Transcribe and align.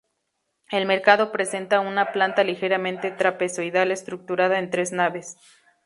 El 0.71 0.87
mercado 0.87 1.31
presenta 1.31 1.79
una 1.79 2.11
planta 2.11 2.43
ligeramente 2.43 3.11
trapezoidal 3.11 3.91
estructurada 3.91 4.57
en 4.57 4.71
tres 4.71 4.91
naves. 4.93 5.37